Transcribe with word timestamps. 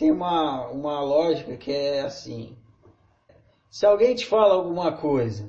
tem 0.00 0.10
uma, 0.10 0.66
uma 0.68 1.02
lógica 1.02 1.58
que 1.58 1.70
é 1.70 2.00
assim. 2.00 2.56
Se 3.68 3.84
alguém 3.84 4.14
te 4.14 4.24
fala 4.24 4.54
alguma 4.54 4.96
coisa 4.96 5.46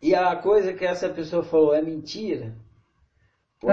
e 0.00 0.14
a 0.14 0.34
coisa 0.34 0.72
que 0.72 0.86
essa 0.86 1.10
pessoa 1.10 1.42
falou 1.42 1.74
é 1.74 1.82
mentira, 1.82 2.56
por, 3.60 3.70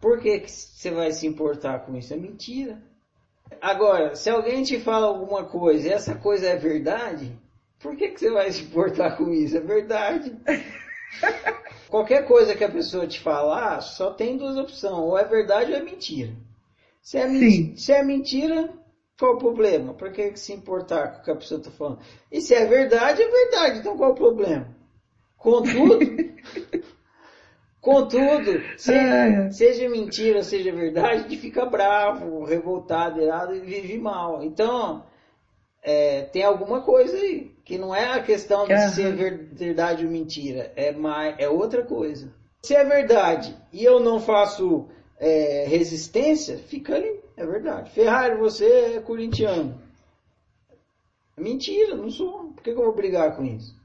por 0.00 0.20
que, 0.20 0.40
que 0.40 0.50
você 0.50 0.90
vai 0.90 1.12
se 1.12 1.26
importar 1.26 1.80
com 1.80 1.94
isso? 1.94 2.14
É 2.14 2.16
mentira. 2.16 2.82
Agora, 3.60 4.16
se 4.16 4.30
alguém 4.30 4.62
te 4.62 4.80
fala 4.80 5.06
alguma 5.06 5.44
coisa 5.44 5.88
e 5.88 5.92
essa 5.92 6.14
coisa 6.14 6.48
é 6.48 6.56
verdade, 6.56 7.38
por 7.78 7.94
que, 7.94 8.08
que 8.08 8.20
você 8.20 8.30
vai 8.30 8.50
se 8.50 8.62
importar 8.62 9.18
com 9.18 9.30
isso? 9.30 9.54
É 9.54 9.60
verdade. 9.60 10.34
Qualquer 11.90 12.26
coisa 12.26 12.54
que 12.54 12.64
a 12.64 12.70
pessoa 12.70 13.06
te 13.06 13.20
falar, 13.20 13.82
só 13.82 14.14
tem 14.14 14.38
duas 14.38 14.56
opções, 14.56 14.94
ou 14.94 15.18
é 15.18 15.24
verdade 15.24 15.72
ou 15.72 15.76
é 15.76 15.82
mentira. 15.82 16.32
Se 17.02 17.18
é, 17.18 17.26
men- 17.26 17.76
se 17.76 17.92
é 17.92 18.02
mentira, 18.02 18.68
qual 19.18 19.34
o 19.34 19.38
problema? 19.38 19.92
Por 19.94 20.10
que, 20.12 20.36
se 20.36 20.52
importar 20.52 21.08
com 21.12 21.20
o 21.20 21.24
que 21.24 21.30
a 21.30 21.36
pessoa 21.36 21.58
está 21.58 21.70
falando? 21.70 22.00
E 22.30 22.40
se 22.40 22.54
é 22.54 22.64
verdade, 22.64 23.22
é 23.22 23.28
verdade, 23.28 23.78
então 23.80 23.96
qual 23.96 24.12
o 24.12 24.14
problema? 24.14 24.66
Contudo, 25.36 25.98
contudo, 27.80 28.60
se- 28.76 28.92
É. 28.92 29.50
seja 29.50 29.88
mentira, 29.88 30.42
seja 30.42 30.72
verdade, 30.72 31.08
a 31.08 31.16
gente 31.22 31.36
fica 31.36 31.64
bravo, 31.66 32.44
revoltado, 32.44 33.20
irado 33.20 33.54
e 33.54 33.60
vive 33.60 33.98
mal. 33.98 34.42
Então, 34.42 35.04
é, 35.82 36.22
tem 36.22 36.44
alguma 36.44 36.80
coisa 36.80 37.16
aí, 37.16 37.50
que 37.64 37.78
não 37.78 37.94
é 37.94 38.04
a 38.12 38.20
questão 38.20 38.66
de 38.66 38.78
ser 38.90 39.14
ver- 39.14 39.48
verdade 39.52 40.04
ou 40.04 40.10
mentira, 40.10 40.72
é, 40.76 40.92
mais, 40.92 41.34
é 41.38 41.48
outra 41.48 41.82
coisa. 41.82 42.32
Se 42.62 42.74
é 42.74 42.84
verdade 42.84 43.56
e 43.72 43.84
eu 43.84 43.98
não 44.00 44.20
faço 44.20 44.88
é, 45.22 45.66
resistência, 45.68 46.58
fica 46.58 46.96
ali, 46.96 47.20
é 47.36 47.46
verdade. 47.46 47.90
Ferrari, 47.90 48.36
você 48.36 48.96
é 48.96 49.00
corintiano. 49.00 49.80
Mentira, 51.38 51.94
não 51.94 52.10
sou. 52.10 52.52
Por 52.52 52.62
que, 52.64 52.72
que 52.72 52.78
eu 52.78 52.84
vou 52.84 52.92
brigar 52.92 53.36
com 53.36 53.44
isso? 53.44 53.80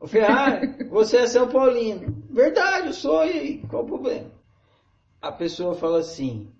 O 0.00 0.06
Ferrari, 0.06 0.84
você 0.88 1.18
é 1.18 1.26
São 1.26 1.48
Paulino. 1.48 2.16
Verdade, 2.30 2.86
eu 2.86 2.92
sou, 2.94 3.26
e 3.26 3.30
aí? 3.30 3.58
Qual 3.68 3.82
o 3.82 3.86
problema? 3.86 4.30
A 5.20 5.30
pessoa 5.30 5.74
fala 5.74 5.98
assim, 5.98 6.50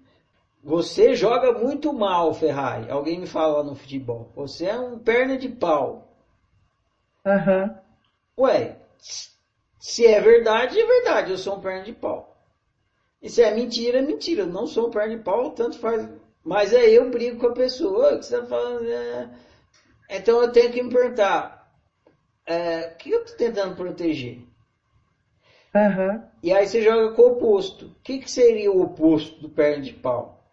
você 0.62 1.14
joga 1.14 1.58
muito 1.58 1.90
mal, 1.94 2.34
Ferrari. 2.34 2.90
Alguém 2.90 3.18
me 3.18 3.26
fala 3.26 3.62
no 3.62 3.74
futebol. 3.74 4.30
Você 4.36 4.66
é 4.66 4.78
um 4.78 4.98
perna 4.98 5.38
de 5.38 5.48
pau. 5.48 6.14
Aham. 7.24 7.78
Ué, 8.38 8.76
se 9.78 10.06
é 10.06 10.20
verdade, 10.20 10.78
é 10.78 10.86
verdade. 10.86 11.30
Eu 11.30 11.38
sou 11.38 11.56
um 11.56 11.60
perna 11.60 11.84
de 11.84 11.94
pau. 11.94 12.33
Se 13.28 13.42
é 13.42 13.54
mentira, 13.54 13.98
é 13.98 14.02
mentira. 14.02 14.42
Eu 14.42 14.46
não 14.46 14.66
sou 14.66 14.88
um 14.88 14.90
perna 14.90 15.16
de 15.16 15.22
pau, 15.22 15.50
tanto 15.50 15.78
faz. 15.78 16.06
Mas 16.44 16.74
aí 16.74 16.94
eu 16.94 17.10
brigo 17.10 17.38
com 17.38 17.46
a 17.46 17.52
pessoa. 17.52 18.12
"Ô, 18.12 18.14
O 18.14 18.18
que 18.18 18.26
você 18.26 18.34
está 18.36 18.46
falando? 18.46 18.86
É... 18.90 19.30
Então 20.10 20.40
eu 20.42 20.52
tenho 20.52 20.70
que 20.72 20.82
me 20.82 20.90
perguntar. 20.90 21.54
é, 22.46 22.90
o 22.92 22.96
que 22.98 23.10
eu 23.10 23.22
estou 23.22 23.36
tentando 23.38 23.74
proteger? 23.74 24.38
Aham. 25.74 26.22
E 26.42 26.52
aí 26.52 26.66
você 26.66 26.82
joga 26.82 27.14
com 27.14 27.22
o 27.22 27.26
oposto. 27.32 27.86
O 27.86 27.94
que, 28.02 28.18
que 28.18 28.30
seria 28.30 28.70
o 28.70 28.82
oposto 28.82 29.40
do 29.40 29.48
perna 29.48 29.82
de 29.82 29.92
pau? 29.94 30.44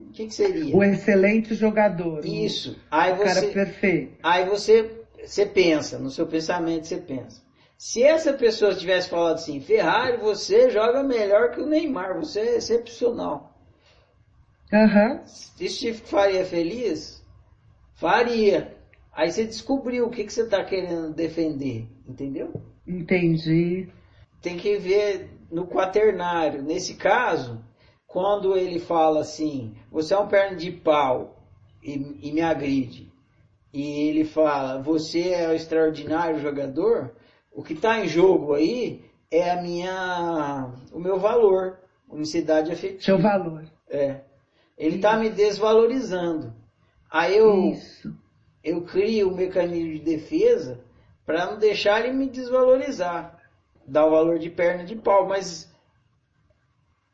O 0.00 0.10
que, 0.12 0.26
que 0.26 0.34
seria? 0.34 0.74
O 0.74 0.82
excelente 0.82 1.54
jogador. 1.54 2.24
o- 2.24 2.26
Isso. 2.26 2.78
Aí 2.90 3.12
O 3.12 3.18
cara 3.18 3.34
você, 3.40 3.46
perfeito. 3.48 4.14
aí 4.22 4.44
você, 4.46 4.90
você 5.22 5.44
pensa, 5.46 5.98
no 5.98 6.10
seu 6.10 6.26
pensamento 6.26 6.86
você 6.86 6.96
pensa. 6.96 7.42
Se 7.78 8.02
essa 8.02 8.32
pessoa 8.32 8.74
tivesse 8.74 9.08
falado 9.08 9.34
assim, 9.34 9.60
Ferrari, 9.60 10.16
você 10.16 10.70
joga 10.70 11.02
melhor 11.02 11.50
que 11.50 11.60
o 11.60 11.66
Neymar, 11.66 12.18
você 12.18 12.40
é 12.40 12.56
excepcional. 12.56 13.54
Aham. 14.72 15.22
Isso 15.60 15.80
te 15.80 15.92
faria 15.92 16.44
feliz? 16.44 17.24
Faria. 17.94 18.74
Aí 19.12 19.30
você 19.30 19.44
descobriu 19.44 20.06
o 20.06 20.10
que, 20.10 20.24
que 20.24 20.32
você 20.32 20.42
está 20.42 20.64
querendo 20.64 21.14
defender, 21.14 21.86
entendeu? 22.06 22.52
Entendi. 22.86 23.88
tem 24.40 24.56
que 24.56 24.76
ver 24.76 25.30
no 25.50 25.66
quaternário. 25.66 26.62
Nesse 26.62 26.94
caso, 26.94 27.64
quando 28.06 28.56
ele 28.56 28.78
fala 28.78 29.20
assim, 29.20 29.74
você 29.90 30.14
é 30.14 30.18
um 30.18 30.28
perna 30.28 30.56
de 30.56 30.70
pau 30.70 31.42
e, 31.82 32.28
e 32.28 32.32
me 32.32 32.40
agride, 32.40 33.12
e 33.72 34.08
ele 34.08 34.24
fala, 34.24 34.80
você 34.80 35.30
é 35.30 35.48
um 35.48 35.52
extraordinário 35.52 36.38
jogador, 36.40 37.14
o 37.56 37.62
que 37.62 37.72
está 37.72 37.98
em 37.98 38.06
jogo 38.06 38.52
aí 38.52 39.02
é 39.30 39.50
a 39.50 39.62
minha, 39.62 40.70
o 40.92 41.00
meu 41.00 41.18
valor, 41.18 41.78
unicidade 42.06 42.70
afetiva. 42.70 43.02
Seu 43.02 43.18
valor. 43.18 43.64
É. 43.88 44.20
Ele 44.76 44.96
está 44.96 45.16
me 45.16 45.30
desvalorizando. 45.30 46.52
Aí 47.10 47.34
eu, 47.34 47.70
Isso. 47.70 48.14
eu 48.62 48.82
crio 48.82 49.30
um 49.30 49.34
mecanismo 49.34 49.92
de 49.92 50.00
defesa 50.00 50.84
para 51.24 51.46
não 51.46 51.58
deixar 51.58 52.04
ele 52.04 52.12
me 52.12 52.28
desvalorizar, 52.28 53.42
dar 53.86 54.04
o 54.04 54.10
valor 54.10 54.38
de 54.38 54.50
perna 54.50 54.84
de 54.84 54.94
pau. 54.94 55.26
Mas 55.26 55.74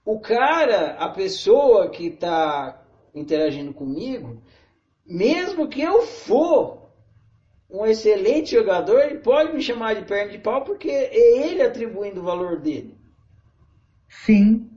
o 0.04 0.18
cara, 0.18 0.96
a 0.98 1.08
pessoa 1.08 1.88
que 1.88 2.08
está 2.08 2.82
interagindo 3.14 3.72
comigo, 3.72 4.42
mesmo 5.06 5.68
que 5.68 5.80
eu 5.80 6.02
for 6.02 6.81
um 7.72 7.86
excelente 7.86 8.52
jogador, 8.52 9.00
ele 9.00 9.18
pode 9.18 9.54
me 9.54 9.62
chamar 9.62 9.94
de 9.94 10.04
perna 10.04 10.30
de 10.30 10.38
pau 10.38 10.62
porque 10.62 10.90
é 10.90 11.46
ele 11.48 11.62
atribuindo 11.62 12.20
o 12.20 12.24
valor 12.24 12.60
dele. 12.60 12.94
Sim. 14.08 14.68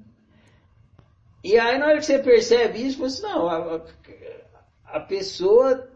E 1.44 1.60
aí 1.60 1.78
na 1.78 1.88
hora 1.88 1.98
que 1.98 2.06
você 2.06 2.18
percebe 2.20 2.82
isso, 2.88 2.98
você 2.98 3.22
não, 3.22 3.50
a, 3.50 3.82
a 4.86 5.00
pessoa 5.02 5.90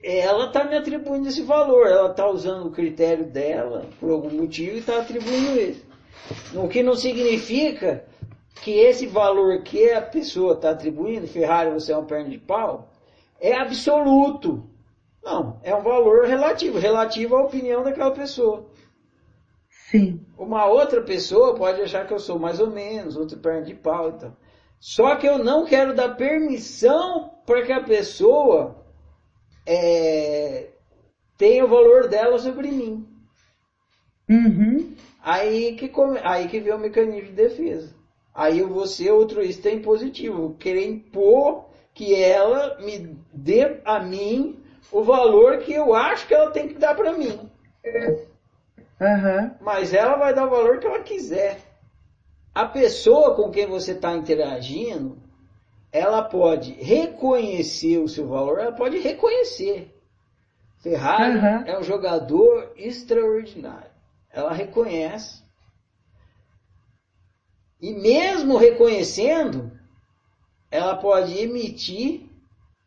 ela 0.00 0.46
está 0.46 0.64
me 0.64 0.76
atribuindo 0.76 1.28
esse 1.28 1.42
valor, 1.42 1.86
ela 1.86 2.10
está 2.10 2.28
usando 2.28 2.66
o 2.66 2.70
critério 2.70 3.24
dela 3.24 3.86
por 3.98 4.10
algum 4.10 4.30
motivo 4.30 4.76
e 4.76 4.78
está 4.78 5.00
atribuindo 5.00 5.58
isso. 5.58 5.84
O 6.54 6.68
que 6.68 6.82
não 6.82 6.94
significa 6.94 8.04
que 8.62 8.72
esse 8.72 9.06
valor 9.06 9.62
que 9.62 9.90
a 9.90 10.02
pessoa 10.02 10.54
está 10.54 10.70
atribuindo, 10.70 11.26
Ferrari, 11.26 11.70
você 11.70 11.92
é 11.92 11.96
um 11.96 12.04
perna 12.04 12.30
de 12.30 12.38
pau, 12.38 12.92
é 13.40 13.54
absoluto. 13.56 14.70
Não, 15.24 15.58
é 15.62 15.74
um 15.74 15.82
valor 15.82 16.26
relativo, 16.26 16.78
relativo 16.78 17.34
à 17.34 17.42
opinião 17.42 17.82
daquela 17.82 18.10
pessoa. 18.10 18.66
Sim. 19.90 20.20
Uma 20.36 20.66
outra 20.66 21.00
pessoa 21.00 21.54
pode 21.54 21.80
achar 21.80 22.06
que 22.06 22.12
eu 22.12 22.18
sou 22.18 22.38
mais 22.38 22.60
ou 22.60 22.70
menos, 22.70 23.16
outro 23.16 23.38
perna 23.38 23.62
de 23.62 23.74
pau 23.74 24.10
e 24.10 24.12
tal. 24.12 24.36
Só 24.78 25.16
que 25.16 25.26
eu 25.26 25.38
não 25.38 25.64
quero 25.64 25.94
dar 25.94 26.16
permissão 26.16 27.30
para 27.46 27.62
que 27.62 27.72
a 27.72 27.82
pessoa 27.82 28.84
é, 29.66 30.68
tenha 31.38 31.64
o 31.64 31.68
valor 31.68 32.08
dela 32.08 32.38
sobre 32.38 32.68
mim. 32.68 33.08
Uhum. 34.28 34.94
Aí 35.22 35.74
que, 35.76 35.90
aí 36.22 36.48
que 36.48 36.60
vem 36.60 36.74
o 36.74 36.78
mecanismo 36.78 37.28
de 37.28 37.32
defesa. 37.32 37.94
Aí 38.34 38.58
eu 38.58 38.68
vou 38.68 38.86
ser 38.86 39.08
altruísta 39.08 39.70
impositivo, 39.70 40.56
querer 40.58 40.86
impor 40.86 41.66
que 41.94 42.14
ela 42.14 42.76
me 42.80 43.16
dê 43.32 43.80
a 43.84 44.00
mim 44.00 44.63
o 44.90 45.02
valor 45.02 45.58
que 45.58 45.72
eu 45.72 45.94
acho 45.94 46.26
que 46.26 46.34
ela 46.34 46.50
tem 46.50 46.68
que 46.68 46.74
dar 46.74 46.94
para 46.94 47.12
mim. 47.12 47.50
Aham. 49.00 49.56
Mas 49.60 49.92
ela 49.92 50.16
vai 50.16 50.34
dar 50.34 50.46
o 50.46 50.50
valor 50.50 50.78
que 50.78 50.86
ela 50.86 51.00
quiser. 51.00 51.60
A 52.54 52.66
pessoa 52.66 53.34
com 53.34 53.50
quem 53.50 53.66
você 53.66 53.92
está 53.92 54.14
interagindo, 54.14 55.18
ela 55.90 56.22
pode 56.22 56.72
reconhecer 56.72 57.98
o 57.98 58.08
seu 58.08 58.26
valor, 58.28 58.58
ela 58.58 58.72
pode 58.72 58.98
reconhecer. 58.98 59.92
Ferrari 60.78 61.38
Aham. 61.38 61.64
é 61.66 61.78
um 61.78 61.82
jogador 61.82 62.72
extraordinário. 62.76 63.90
Ela 64.30 64.52
reconhece. 64.52 65.42
E 67.80 67.92
mesmo 67.92 68.56
reconhecendo, 68.56 69.72
ela 70.70 70.96
pode 70.96 71.38
emitir 71.38 72.28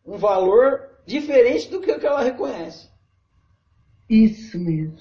um 0.05 0.17
valor 0.17 0.96
diferente 1.07 1.69
do 1.69 1.79
que 1.79 1.89
ela 1.89 2.21
reconhece. 2.21 2.89
Isso 4.09 4.59
mesmo. 4.59 4.97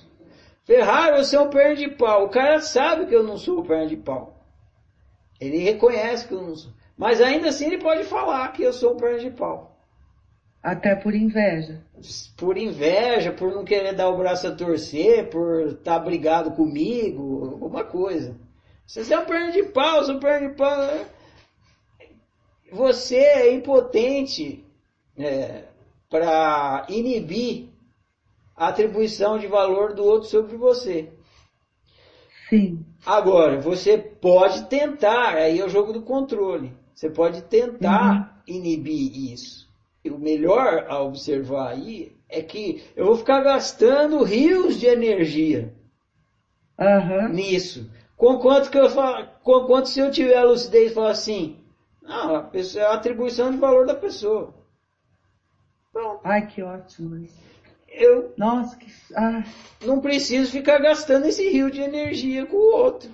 Ferrari, 0.65 1.19
você 1.19 1.37
é 1.37 1.41
um 1.41 1.51
perna 1.51 1.77
de 1.77 1.89
pau. 1.89 2.25
O 2.25 2.29
cara 2.29 2.61
sabe 2.61 3.07
que 3.07 3.15
eu 3.15 3.23
não 3.23 3.37
sou 3.37 3.65
perna 3.65 3.87
de 3.87 3.97
pau. 3.97 4.43
Ele 5.41 5.59
reconhece 5.59 6.27
que 6.27 6.35
eu 6.35 6.43
não 6.43 6.57
sou. 6.57 6.73
Mas 6.97 7.21
ainda 7.21 7.49
assim 7.49 7.67
ele 7.67 7.79
pode 7.79 8.05
falar 8.05 8.53
que 8.53 8.63
eu 8.63 8.73
sou 8.73 8.95
um 8.95 8.97
perna 8.97 9.19
de 9.19 9.31
pau. 9.31 9.77
Até 10.63 10.97
por 10.97 11.15
inveja. 11.15 11.83
Por 12.37 12.57
inveja, 12.57 13.33
por 13.33 13.53
não 13.53 13.65
querer 13.65 13.95
dar 13.95 14.09
o 14.09 14.17
braço 14.17 14.49
a 14.49 14.55
torcer, 14.55 15.29
por 15.29 15.69
estar 15.69 15.99
brigado 16.01 16.53
comigo, 16.53 17.51
alguma 17.53 17.85
coisa. 17.85 18.37
Você 18.87 19.13
é 19.13 19.19
um 19.19 19.25
perna 19.25 19.53
de 19.53 19.63
pau, 19.65 20.05
sou 20.05 20.17
um 20.17 20.21
perna 20.21 20.49
de 20.49 20.55
pau. 20.55 21.07
Você 22.73 23.17
é 23.17 23.55
impotente 23.55 24.65
para 26.17 26.87
inibir 26.89 27.69
a 28.57 28.69
atribuição 28.69 29.39
de 29.39 29.47
valor 29.47 29.93
do 29.93 30.03
outro 30.03 30.29
sobre 30.29 30.57
você. 30.57 31.11
Sim. 32.49 32.87
Agora, 33.05 33.61
você 33.61 33.99
pode 33.99 34.65
tentar, 34.65 35.35
aí 35.35 35.61
é 35.61 35.65
o 35.65 35.69
jogo 35.69 35.93
do 35.93 36.01
controle. 36.01 36.73
Você 36.95 37.11
pode 37.11 37.43
tentar 37.43 38.43
inibir 38.47 39.33
isso. 39.33 39.69
o 40.07 40.19
melhor 40.19 40.87
a 40.89 41.03
observar 41.03 41.73
aí 41.73 42.17
é 42.29 42.41
que 42.41 42.83
eu 42.97 43.07
vou 43.07 43.17
ficar 43.17 43.41
gastando 43.43 44.23
rios 44.23 44.81
de 44.81 44.87
energia 44.87 45.75
Aham. 46.81 47.29
nisso. 47.29 47.91
Com 48.17 48.39
quanto 48.39 48.71
que 48.71 48.79
eu 48.79 48.89
falo, 48.89 49.29
com 49.43 49.67
quanto 49.67 49.91
se 49.91 50.01
eu 50.01 50.11
tiver 50.11 50.37
a 50.37 50.45
lucidez 50.45 50.91
e 50.91 50.95
falar 50.95 51.11
assim, 51.11 51.59
não, 52.01 52.37
a 52.37 52.43
pessoa, 52.43 52.85
é 52.85 52.87
a 52.87 52.95
atribuição 52.95 53.51
de 53.51 53.59
valor 53.59 53.85
da 53.85 53.95
pessoa. 53.95 54.55
Pronto. 55.97 56.21
Ai, 56.25 56.47
que 56.47 56.63
ótimo 56.63 57.17
isso. 57.17 57.39
Eu 57.89 58.35
Nossa, 58.37 58.77
que. 58.77 58.87
Ah, 59.15 59.43
não 59.83 59.99
preciso 59.99 60.53
ficar 60.53 60.79
gastando 60.79 61.25
esse 61.25 61.49
rio 61.49 61.71
de 61.71 61.81
energia 61.81 62.45
com 62.45 62.59
o 62.59 62.77
outro. 62.77 63.11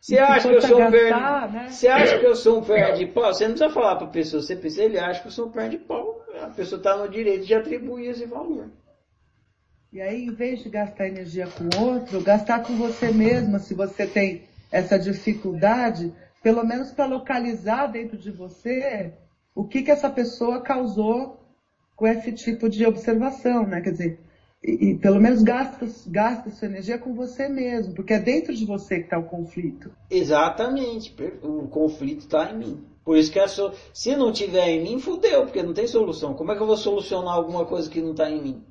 Você 0.00 0.18
acha 0.18 0.48
que 0.48 0.54
eu 0.56 0.62
sou 0.62 0.76
um 0.76 0.90
gastar, 0.90 0.90
perna, 0.90 1.46
né? 1.46 1.68
você 1.68 1.86
acha 1.86 2.18
que 2.18 2.26
eu 2.26 2.34
sou 2.34 2.58
um 2.58 2.62
perna 2.62 2.96
de 2.96 3.06
pau? 3.06 3.32
Você 3.32 3.44
não 3.44 3.54
precisa 3.54 3.72
falar 3.72 3.94
para 3.94 4.06
a 4.08 4.10
pessoa, 4.10 4.42
você 4.42 4.56
pensa, 4.56 4.82
ele 4.82 4.98
acha 4.98 5.20
que 5.20 5.28
eu 5.28 5.30
sou 5.30 5.46
um 5.46 5.52
perna 5.52 5.68
de 5.68 5.78
pau. 5.78 6.24
A 6.42 6.48
pessoa 6.48 6.78
está 6.78 6.96
no 6.96 7.08
direito 7.08 7.46
de 7.46 7.54
atribuir 7.54 8.08
esse 8.08 8.26
valor. 8.26 8.68
E 9.92 10.00
aí, 10.00 10.26
em 10.26 10.34
vez 10.34 10.64
de 10.64 10.68
gastar 10.68 11.06
energia 11.06 11.46
com 11.46 11.64
o 11.64 11.88
outro, 11.88 12.20
gastar 12.20 12.64
com 12.64 12.74
você 12.76 13.12
mesma, 13.12 13.60
se 13.60 13.74
você 13.74 14.08
tem 14.08 14.42
essa 14.72 14.98
dificuldade, 14.98 16.12
pelo 16.42 16.64
menos 16.64 16.90
para 16.90 17.06
localizar 17.06 17.86
dentro 17.86 18.18
de 18.18 18.32
você 18.32 19.14
o 19.54 19.64
que, 19.64 19.82
que 19.82 19.90
essa 19.92 20.10
pessoa 20.10 20.60
causou 20.60 21.45
com 21.96 22.06
esse 22.06 22.30
tipo 22.32 22.68
de 22.68 22.84
observação, 22.86 23.66
né? 23.66 23.80
Quer 23.80 23.90
dizer, 23.90 24.20
e, 24.62 24.90
e 24.90 24.98
pelo 24.98 25.20
menos 25.20 25.42
gasta, 25.42 25.88
gasta 26.06 26.50
sua 26.50 26.68
energia 26.68 26.98
com 26.98 27.14
você 27.14 27.48
mesmo, 27.48 27.94
porque 27.94 28.12
é 28.12 28.18
dentro 28.18 28.54
de 28.54 28.66
você 28.66 28.98
que 28.98 29.04
está 29.04 29.18
o 29.18 29.24
conflito. 29.24 29.90
Exatamente, 30.10 31.14
o 31.42 31.66
conflito 31.68 32.20
está 32.20 32.52
em 32.52 32.58
mim. 32.58 32.84
Por 33.04 33.16
isso 33.16 33.30
que 33.30 33.38
a 33.38 33.46
so... 33.46 33.72
se 33.94 34.16
não 34.16 34.32
tiver 34.32 34.68
em 34.68 34.82
mim, 34.82 34.98
fudeu, 34.98 35.44
porque 35.44 35.62
não 35.62 35.72
tem 35.72 35.86
solução. 35.86 36.34
Como 36.34 36.50
é 36.50 36.56
que 36.56 36.62
eu 36.62 36.66
vou 36.66 36.76
solucionar 36.76 37.34
alguma 37.34 37.64
coisa 37.64 37.88
que 37.88 38.02
não 38.02 38.10
está 38.10 38.28
em 38.28 38.42
mim? 38.42 38.64